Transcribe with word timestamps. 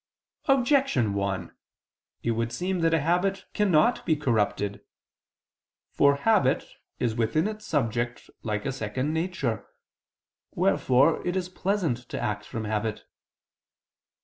Objection 0.45 1.13
1: 1.13 1.55
It 2.23 2.31
would 2.31 2.51
seem 2.51 2.79
that 2.79 2.91
a 2.91 3.01
habit 3.01 3.45
cannot 3.53 4.03
be 4.03 4.15
corrupted. 4.15 4.81
For 5.91 6.15
habit 6.15 6.65
is 6.97 7.13
within 7.13 7.47
its 7.47 7.67
subject 7.67 8.27
like 8.41 8.65
a 8.65 8.71
second 8.71 9.13
nature; 9.13 9.67
wherefore 10.55 11.23
it 11.23 11.35
is 11.35 11.49
pleasant 11.49 11.99
to 12.09 12.19
act 12.19 12.45
from 12.47 12.63
habit. 12.63 13.05